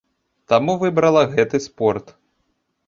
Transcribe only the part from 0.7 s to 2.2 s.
выбрала гэты спорт.